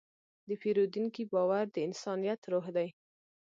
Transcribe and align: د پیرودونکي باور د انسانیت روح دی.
د 0.47 0.49
پیرودونکي 0.61 1.23
باور 1.33 1.65
د 1.71 1.77
انسانیت 1.87 2.41
روح 2.51 2.65
دی. 2.75 2.87